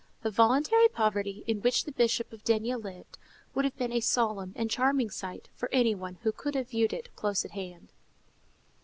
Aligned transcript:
The 0.23 0.31
voluntary 0.31 0.87
poverty 0.87 1.43
in 1.45 1.61
which 1.61 1.83
the 1.85 1.91
Bishop 1.91 2.33
of 2.33 2.43
D—— 2.43 2.57
lived, 2.75 3.19
would 3.53 3.65
have 3.65 3.77
been 3.77 3.91
a 3.91 3.99
solemn 3.99 4.51
and 4.55 4.67
charming 4.67 5.11
sight 5.11 5.49
for 5.53 5.69
any 5.71 5.93
one 5.93 6.15
who 6.23 6.31
could 6.31 6.55
have 6.55 6.69
viewed 6.71 6.91
it 6.91 7.15
close 7.15 7.45
at 7.45 7.51
hand. 7.51 7.91